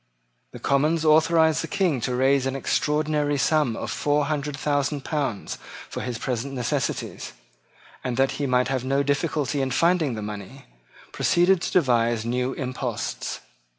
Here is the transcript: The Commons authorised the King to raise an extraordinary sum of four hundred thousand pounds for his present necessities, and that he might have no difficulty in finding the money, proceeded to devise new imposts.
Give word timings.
The 0.51 0.57
Commons 0.57 1.05
authorised 1.05 1.61
the 1.61 1.67
King 1.67 2.01
to 2.01 2.15
raise 2.15 2.47
an 2.47 2.55
extraordinary 2.55 3.37
sum 3.37 3.75
of 3.75 3.91
four 3.91 4.25
hundred 4.25 4.57
thousand 4.57 5.01
pounds 5.05 5.59
for 5.91 6.01
his 6.01 6.17
present 6.17 6.55
necessities, 6.55 7.33
and 8.03 8.17
that 8.17 8.31
he 8.41 8.47
might 8.47 8.69
have 8.69 8.83
no 8.83 9.03
difficulty 9.03 9.61
in 9.61 9.69
finding 9.69 10.15
the 10.15 10.23
money, 10.23 10.65
proceeded 11.11 11.61
to 11.61 11.71
devise 11.71 12.25
new 12.25 12.53
imposts. 12.53 13.41